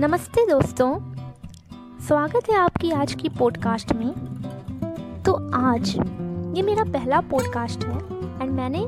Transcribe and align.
नमस्ते 0.00 0.50
दोस्तों, 0.50 0.98
स्वागत 2.00 2.50
है 2.50 2.56
आपकी 2.56 2.90
आज 2.90 3.14
की 3.14 3.28
पॉडकास्ट 3.28 3.92
में। 3.92 4.12
तो 5.22 5.50
आज, 5.54 5.96
ये 6.56 6.62
मेरा 6.62 6.84
पहला 6.84 7.20
पॉडकास्ट 7.20 7.84
है 7.84 7.98
एंड 8.42 8.50
मैंने 8.50 8.86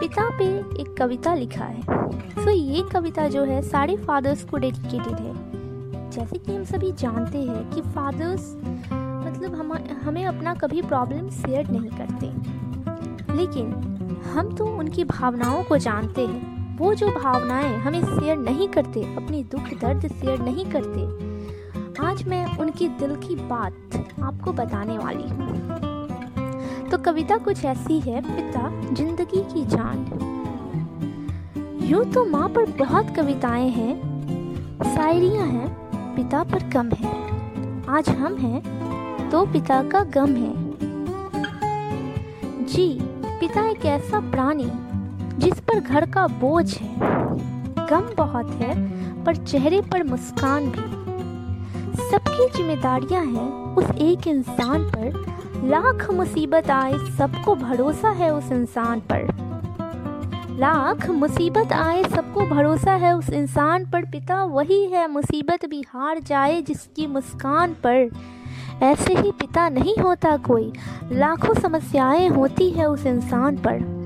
पिता 0.00 0.38
पे 0.38 0.44
एक 0.80 0.94
कविता 0.98 1.34
लिखा 1.34 1.64
है। 1.64 1.82
सो 2.12 2.50
ये 2.50 2.82
कविता 2.82 3.28
जो 3.28 3.44
है, 3.44 3.62
सारे 3.62 3.96
फादर्स 3.96 4.44
को 4.44 4.56
डेडिकेटेड 4.56 5.14
है। 5.14 5.34
जैसे 6.10 6.38
कि 6.38 6.56
हम 6.56 6.64
सभी 6.64 6.92
जानते 6.92 7.38
हैं 7.38 7.70
कि 7.70 7.80
फादर्स 7.80 8.56
मतलब 8.92 9.54
हम, 9.54 9.78
हमें 10.02 10.24
अपना 10.24 10.54
कभी 10.54 10.82
प्रॉब्लम 10.82 11.30
शेयर 11.30 11.68
नहीं 11.70 11.90
करते। 11.90 12.26
लेकिन 13.34 13.66
हम 14.32 14.56
तो 14.56 14.66
उनकी 14.66 15.04
भावनाओं 15.04 15.64
को 15.64 15.76
जानते 15.78 16.26
हैं। 16.26 16.59
वो 16.80 16.92
जो 16.94 17.06
भावनाएँ 17.08 17.74
हमें 17.76 18.04
शेयर 18.04 18.36
नहीं 18.36 18.68
करते, 18.68 19.02
अपनी 19.16 19.42
दुख, 19.44 19.68
दर्द 19.80 20.06
शेयर 20.08 20.38
नहीं 20.38 20.64
करते, 20.66 21.02
आज 22.02 22.22
मैं 22.28 22.58
उनकी 22.58 22.88
दिल 22.88 23.14
की 23.16 23.34
बात 23.36 23.96
आपको 24.22 24.52
बताने 24.52 24.96
वाली 24.98 25.28
हूँ। 25.28 26.88
तो 26.90 26.98
कविता 26.98 27.36
कुछ 27.36 27.64
ऐसी 27.64 27.98
है, 28.00 28.20
पिता, 28.20 28.94
ज़िंदगी 28.94 29.42
की 29.52 29.64
जान। 29.66 30.06
यूँ 31.82 32.04
तो 32.04 32.24
माँ 32.24 32.48
पर 32.48 32.70
बहुत 32.78 33.14
कविताएँ 33.16 33.68
हैं, 33.68 33.94
शायरियाँ 34.84 35.46
हैं, 35.46 35.68
पिता 36.16 36.42
पर 36.44 36.70
कम 36.70 36.90
है। 36.90 37.14
आज 37.88 38.08
हम 38.08 38.36
हैं 38.36 39.30
तो 39.30 39.46
पिता 39.46 39.82
का 39.82 40.04
गम 40.14 40.36
है। 40.36 40.54
जी, 42.64 42.88
पिता 43.40 43.68
एक 43.68 43.84
ऐसा 43.86 44.20
प्राणी 44.30 44.70
जिस 45.40 45.54
पर 45.54 45.80
घर 45.80 46.10
का 46.10 46.26
बोझ 46.26 46.78
है, 46.78 46.96
गम 47.86 48.14
बहुत 48.16 48.50
है, 48.50 49.00
पर 49.24 49.36
चेहरे 49.36 49.80
पर 49.80 50.04
मुस्कान 50.04 50.64
भी। 50.64 51.00
सबकी 52.10 52.56
जिम्मेदारियाँ 52.56 53.24
हैं 53.24 53.76
उस 53.76 53.84
एक 53.84 54.26
इंसान 54.26 54.84
पर। 54.84 55.26
लाख 55.64 56.10
मुसीबत 56.10 56.70
आए, 56.70 56.92
सबको 56.92 57.54
भरोसा 57.54 58.10
है 58.10 58.34
उस 58.34 58.52
इंसान 58.52 59.00
पर। 59.00 59.34
लाख 60.50 61.10
मुसीबत 61.10 61.72
आए, 61.72 62.04
सबको 62.04 62.46
भरोसा 62.46 62.92
है 62.92 63.16
उस 63.16 63.30
इंसान 63.30 63.90
पर। 63.90 64.02
पिता, 64.02 64.44
वही 64.44 64.86
है 64.86 65.10
मुसीबत 65.10 65.66
भी 65.66 65.84
हार 65.88 66.18
जाए 66.18 66.62
जिसकी 66.62 67.06
मुस्कान 67.06 67.72
पर। 67.72 68.10
ऐसे 68.82 69.14
ही 69.14 69.30
पिता 69.32 69.68
नहीं 69.68 69.96
होता 69.96 70.36
कोई। 70.36 70.72
लाखों 71.12 71.54
समस्याएँ 71.54 72.28
होती 72.28 72.70
है 72.70 72.86
उस 72.86 73.06
इंसान 73.06 73.56
पर। 73.56 73.99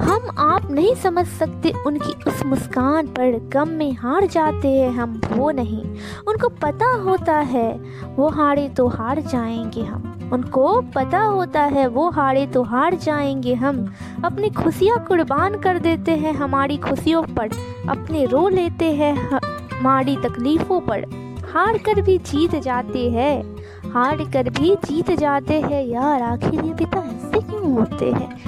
हम 0.00 0.36
आप 0.38 0.70
नहीं 0.70 0.94
समझ 0.94 1.26
सकते 1.26 1.72
उनकी 1.86 2.30
उस 2.30 2.46
मुस्कान 2.46 3.06
पर 3.06 3.50
गम 3.52 3.68
में 3.68 3.92
हार 3.92 4.26
जाते 4.26 4.68
हैं, 4.68 4.90
हम 4.90 5.20
वो 5.32 5.50
नहीं। 5.50 5.84
उनको 6.28 6.48
पता 6.48 6.94
होता 6.94 7.36
है, 7.36 7.80
वो 8.16 8.28
हारे 8.28 8.68
तो 8.68 8.88
हार 8.88 9.20
जाएँगे 9.20 9.82
हम। 9.82 10.30
उनको 10.32 10.80
पता 10.80 11.20
होता 11.20 11.62
है, 11.62 11.86
वो 11.86 12.10
हारे 12.10 12.46
तो 12.46 12.62
हार 12.62 12.94
जाएँगे 12.94 13.54
हम। 13.54 13.92
अपनी 14.24 14.50
खुशियाँ 14.50 15.04
कुर्बान 15.04 15.58
कर 15.58 15.78
देते 15.78 16.12
हैं, 16.12 16.32
हमारी 16.32 16.76
खुशियों 16.76 17.22
पर 17.22 17.48
अपने 17.88 18.24
रो 18.24 18.48
लेते 18.48 18.84
हैं, 18.84 19.30
हमारी 19.30 20.16
तकलीफ़ों 20.16 20.80
पर 20.80 21.06
हार 21.52 21.78
कर 21.78 22.00
भी 22.00 22.18
जीत 22.18 22.56
जाते 22.56 23.10
हैं। 23.10 23.56
हार 23.92 24.16
कर 24.16 24.50
भी 24.50 24.74
जीत 24.74 25.10
जाते 25.10 25.60
हैं, 25.60 25.86
यार, 25.86 26.22
आखिर 26.22 26.64
ये 26.64 26.74
पिता 26.74 26.98
ऐसे 26.98 27.40
क्यों 27.40 27.72
होते 27.72 28.10
हैं? 28.10 28.47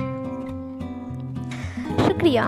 शुक्रिया। 2.21 2.43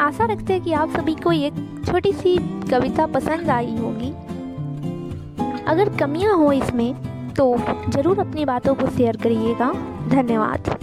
आशा 0.00 0.24
रखते 0.26 0.52
हैं 0.52 0.62
कि 0.62 0.72
आप 0.72 0.90
सभी 0.90 1.14
को 1.14 1.32
ये 1.32 1.50
छोटी 1.86 2.12
सी 2.12 2.36
कविता 2.70 3.04
पसंद 3.06 3.50
आई 3.50 3.76
होगी। 3.76 4.10
अगर 5.64 5.88
कमियाँ 5.96 6.36
हो 6.38 6.50
इसमें 6.52 6.94
तो 7.34 7.46
ज़रूर 7.88 8.18
अपनी 8.20 8.44
बातों 8.44 8.74
को 8.74 8.86
शेयर 8.88 9.16
करिएगा। 9.16 9.72
धन्यवाद। 10.08 10.78